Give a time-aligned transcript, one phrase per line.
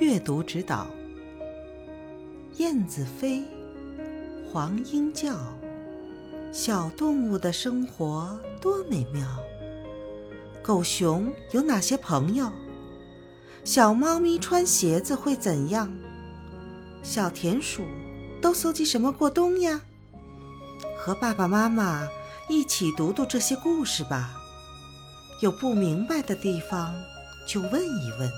[0.00, 0.86] 阅读指导。
[2.58, 3.42] 燕子飞
[4.48, 5.36] 黄莺叫。
[6.52, 9.26] 小动物的生活多美妙。
[10.62, 12.50] 狗熊有哪些朋友？
[13.64, 15.92] 小猫咪穿鞋子会怎样？
[17.02, 17.82] 小田鼠
[18.40, 19.80] 都搜集什么过冬呀？
[20.96, 22.08] 和爸爸妈妈
[22.48, 24.30] 一起读读这些故事吧。
[25.42, 26.94] 有不明白的地方
[27.48, 28.30] 就问一问。